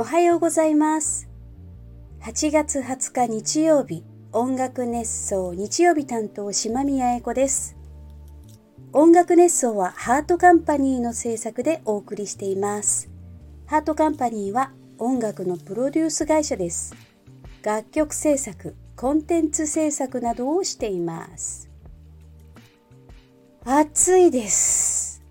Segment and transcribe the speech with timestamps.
[0.00, 1.28] おはようございます。
[2.22, 4.02] 8月20日日曜日、
[4.32, 7.76] 音楽熱奏日曜日担当島宮英子です。
[8.94, 13.10] 音楽熱奏はハートカンパニーの制作でお送りしています。
[13.66, 16.94] ハートカンパニーは音楽のプロデュース会社です。
[17.62, 21.68] 楽曲制作、コンテンツ制作などをしています。
[23.66, 25.22] 暑いです。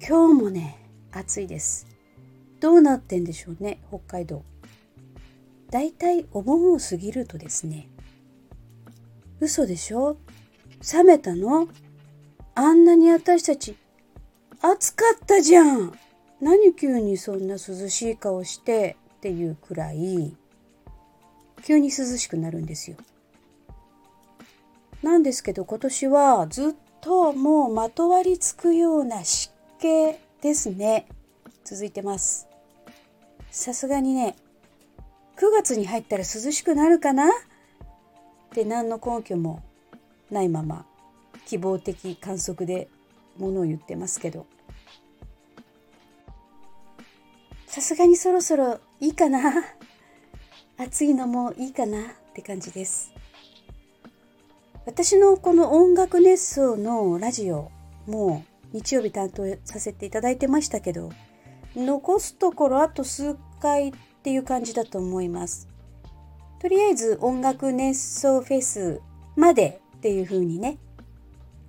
[0.00, 0.78] 今日もね、
[1.12, 1.99] 暑いです。
[2.60, 4.44] どうなってんでしょうね、北海道。
[5.70, 7.88] だいたいお盆を過ぎるとですね、
[9.40, 10.18] 嘘でしょ？
[10.92, 11.68] 冷めたの？
[12.54, 13.76] あんなに私たち、
[14.60, 15.92] 暑かったじゃん
[16.40, 18.96] 何急にそんな涼しい顔して？
[19.16, 20.34] っていうくらい、
[21.64, 22.96] 急に涼しくなるんですよ。
[25.02, 31.06] なんですけど今年はずっともうまとわりつくような湿気ですね。
[31.64, 32.49] 続いてます。
[33.50, 34.36] さすがにね、
[35.36, 37.26] 9月に入ったら涼しくなるかな？
[37.26, 37.28] っ
[38.52, 39.62] て何の根拠も
[40.30, 40.86] ないまま
[41.46, 42.88] 希望的観測で
[43.38, 44.46] ものを言ってますけど。
[47.66, 49.40] さすがにそろそろいいかな？
[50.78, 52.00] 暑いのもいいかな？
[52.00, 52.04] っ
[52.34, 53.12] て感じです。
[54.86, 57.70] 私のこの音楽熱奏のラジオ
[58.06, 61.12] も日曜日担当させていただいてましたけど
[61.76, 65.68] 残すところあと数回っていう感じだと思います。
[66.60, 69.00] とりあえず音楽熱奏フェス
[69.36, 70.78] までっていう風にね、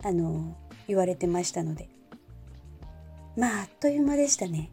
[0.04, 0.56] あの、
[0.88, 1.88] 言われてましたので。
[3.38, 4.70] まあ、あっという間でしたね。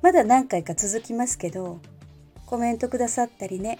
[0.00, 1.78] まだ何回か続きますけど、
[2.46, 3.78] コメントくださったりね、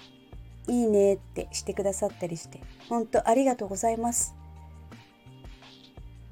[0.69, 4.35] いいねってしてくださったりして、本当ありがとうございます。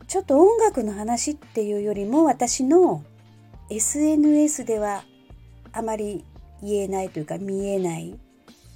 [0.07, 3.03] ちょっと音楽の話っていうよりも私の
[3.71, 5.05] SNS では
[5.73, 6.25] あまり
[6.63, 8.19] 言えないというか見えない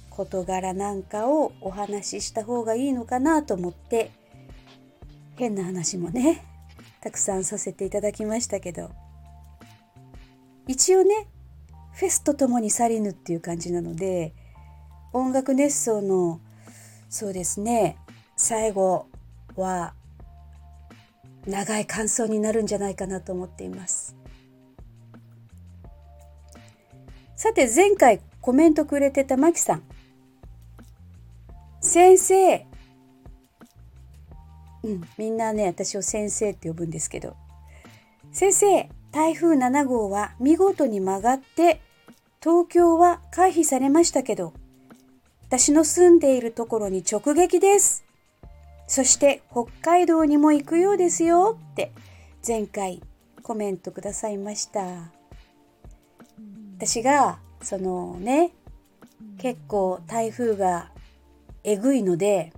[0.09, 4.11] 事柄なんかをお話しした方がいいのかなと思って
[5.35, 6.45] 変な話もね
[7.01, 8.91] たくさんさせていただきましたけど
[10.67, 11.27] 一応ね
[11.93, 14.33] フェスとともに去りぬっていう感じなので
[15.11, 16.39] 音楽熱奏の
[17.09, 17.97] そうですね
[18.35, 19.07] 最後
[19.55, 19.93] は
[21.45, 24.02] 長い感想になるんじゃないかなと思っています。
[27.43, 29.83] さて前回コメントくれてたマキさん。
[31.81, 32.65] 先生。
[34.83, 37.35] うん、みんなね、私を先生って呼ぶんですけど。
[38.31, 41.81] 先生、台風7号は見事に曲がって、
[42.41, 44.53] 東京は回避されましたけど、
[45.41, 48.05] 私の住んでいるところに直撃です。
[48.87, 51.91] そして北海道にも行くようですよって
[52.47, 53.01] 前回
[53.41, 55.22] コメントくださいました。
[56.77, 58.51] 私がそのね
[59.37, 60.91] 結構台風が
[61.63, 62.53] えぐいので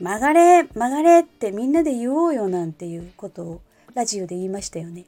[0.00, 3.60] 曲がれ曲がれってみんなで言おうよなんていうことを
[3.94, 5.04] ラジオで言いましたよね。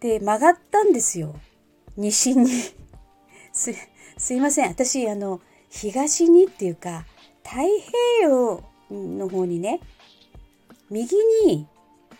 [0.00, 1.34] で曲がったんですよ。
[1.96, 2.48] 西に。
[3.52, 3.74] す
[4.16, 4.70] すいません。
[4.70, 7.04] 私あの東にっていうか
[7.42, 7.60] 太
[8.20, 9.80] 平洋の方にね
[10.90, 11.16] 右
[11.46, 11.66] に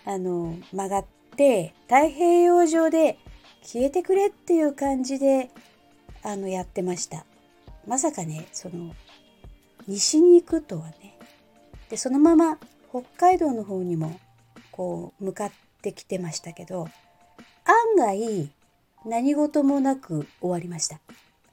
[0.04, 1.04] あの曲がっ
[1.36, 3.18] て太平洋上で
[3.62, 5.50] 消えてくれっていう感じで
[6.22, 7.24] あのやってました。
[7.86, 8.94] まさかねその
[9.86, 11.18] 西に行くとはね。
[11.90, 12.58] でそのまま
[12.90, 14.18] 北海道の方にも
[14.70, 15.52] こう向かっ
[15.82, 16.88] てきてましたけど
[17.64, 18.50] 案外
[19.04, 21.00] 何事もなく終わりました。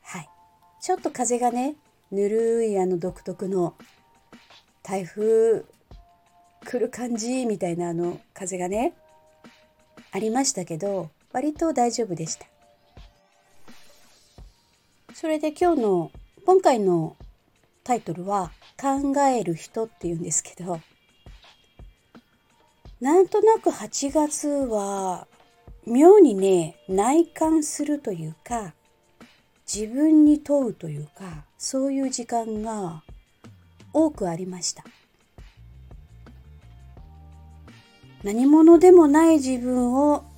[0.02, 0.30] はい。
[0.82, 1.76] ちょっと風がね
[2.12, 3.76] ぬるいあの独特の
[4.84, 5.64] 台風
[6.66, 8.94] 来る感じみたいなあの風がね
[10.12, 12.46] ありましたけど割と大丈夫でした。
[15.14, 16.12] それで今日の
[16.46, 17.18] 今回の
[17.84, 20.80] タイトルは「考える人」っていうんですけど
[23.02, 25.28] なんとなく8月は
[25.86, 28.74] 妙にね内観するというか
[29.72, 33.04] 自分に問うというかそういう時間が
[33.92, 34.84] 多くありました。
[38.24, 40.29] 何者でもない自分を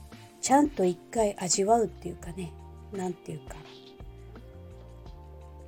[0.41, 2.51] ちゃんと一回味わうっていうかね
[2.91, 3.55] なんていうか。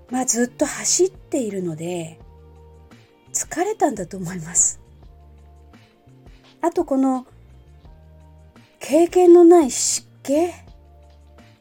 [0.09, 2.19] まあずっと走っているので
[3.33, 4.79] 疲れたんだと思います。
[6.61, 7.25] あとこの
[8.79, 10.51] 経験のない湿気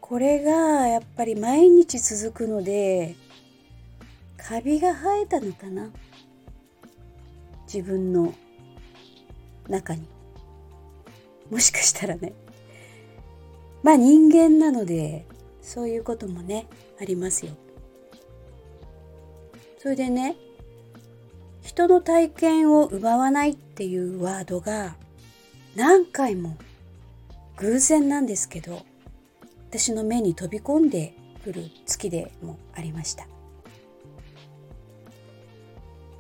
[0.00, 3.16] これがやっぱり毎日続くので
[4.36, 5.90] カビが生えたのかな。
[7.72, 8.34] 自分の
[9.68, 10.06] 中に。
[11.50, 12.34] もしかしたらね。
[13.82, 15.26] まあ人間なので
[15.61, 16.67] そういうこともね
[17.00, 17.52] ありますよ。
[19.79, 20.37] それでね
[21.62, 24.94] 人の体験を奪わないっていうワードが
[25.75, 26.56] 何回も
[27.56, 28.84] 偶然なんですけど
[29.70, 33.26] 私の目に飛び込んでくる月でもありました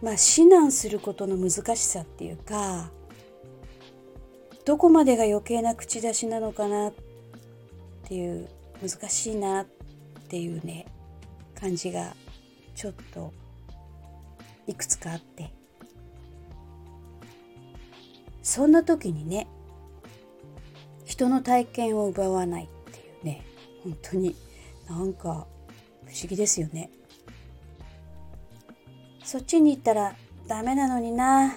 [0.02, 2.90] まあ指南することの難しさっていうか
[4.64, 7.11] どこまでが余計な口出しなのかなって
[8.12, 8.46] ていう
[8.82, 9.66] 難しいなっ
[10.28, 10.84] ていうね
[11.58, 12.14] 感じが
[12.74, 13.32] ちょっと
[14.66, 15.50] いくつかあって。
[18.42, 19.46] そんな時にね
[21.06, 23.46] 人の体験を奪わないっていうね
[23.82, 24.34] 本当に
[24.90, 26.90] なんか不思議ですよね。
[29.24, 30.14] そっちに行ったら
[30.46, 31.56] ダメなのにな。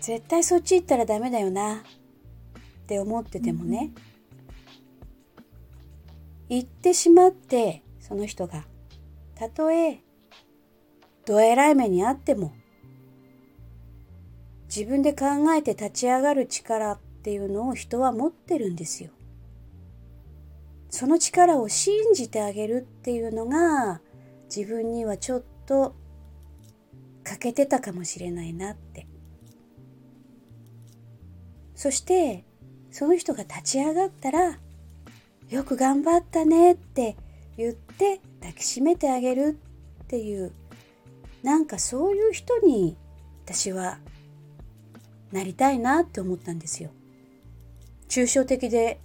[0.00, 1.78] 絶対そっち行ったらダメだよな。
[1.78, 1.80] っ
[2.86, 3.90] て思っててもね、
[6.50, 8.64] 行ってしまってその人が
[9.36, 10.00] たとえ
[11.24, 12.52] どえらい目にあっても
[14.66, 15.26] 自分で考
[15.56, 19.10] えて立ち上がる力っていうのを人は持ってるんですよ。
[20.90, 24.00] その力を信じてあげるっていうのが
[24.54, 25.94] 自分にはちょっと
[27.22, 29.06] 欠けてたかもしれないなって。
[31.76, 32.44] そして
[32.90, 34.58] その人が立ち上がったら
[35.50, 37.16] よく頑張ったねって
[37.56, 39.58] 言って抱きしめてあげる
[40.04, 40.52] っていう
[41.42, 42.96] なんかそういう人に
[43.44, 43.98] 私は
[45.32, 46.90] なりたいなって思ったんですよ。
[48.08, 49.00] 抽象的で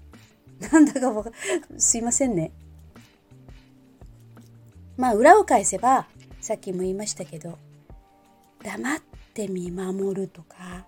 [0.72, 1.32] なんだかわか
[1.78, 2.52] すいませんね。
[4.98, 6.08] まあ裏を返せば
[6.40, 7.58] さっきも言いましたけど
[8.64, 9.00] 黙っ
[9.34, 10.86] て見守るとか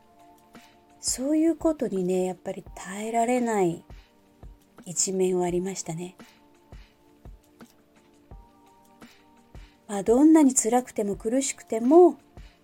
[1.02, 3.84] そういうことにねやっぱり耐えられない
[4.88, 6.16] 一面はありましたね。
[9.88, 12.18] まあ、どんなに辛くても苦しくても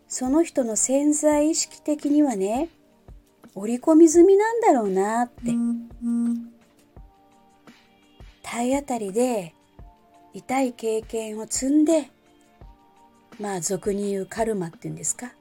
[0.08, 2.70] その人の潜在意識的にはね
[3.56, 5.52] 織り込み済みなんだろうなって、
[8.42, 9.54] 体当たりで
[10.34, 12.10] 痛い経験を積んで
[13.40, 15.34] まあ俗に言うカルマっていうんですか。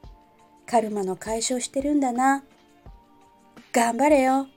[0.65, 2.43] カルマの解消してるんだな。
[3.71, 4.47] 頑張れよ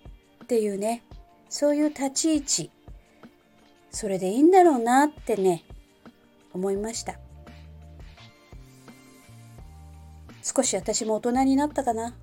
[0.44, 1.02] っていうね。
[1.48, 2.70] そういう立ち位置。
[3.90, 5.64] それでいいんだろうなってね
[6.52, 7.19] 思いました。
[10.43, 12.14] 少し私も大人になったかな。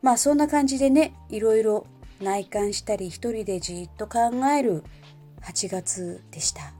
[0.00, 1.86] まあそんな感じでねいろいろ
[2.20, 4.18] 内観したり一人でじっと考
[4.56, 4.82] える
[5.42, 6.72] 8月でした。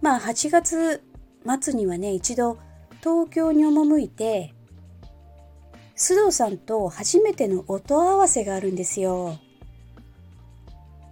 [0.00, 1.02] まあ8月
[1.60, 2.58] 末にはね一度
[3.00, 4.54] 東京に赴いて
[5.96, 9.38] 須藤さんと初めての音合わせがあるんですよ。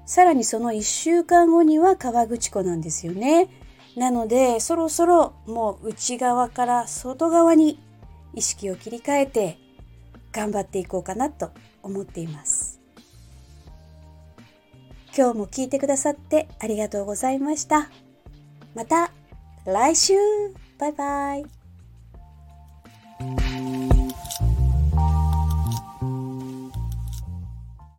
[0.06, 3.48] さらにその1週間後には河口湖なんですよね。
[3.96, 7.78] なのでそろそろもう内側から外側に
[8.34, 9.58] 意識を切り替えて
[10.32, 11.50] 頑張っていこうかなと
[11.82, 12.80] 思っています。
[15.16, 17.90] 今日も聞いてくださってありがとうございました。
[18.74, 19.12] また
[19.64, 20.14] 来週
[20.78, 21.61] バイバイ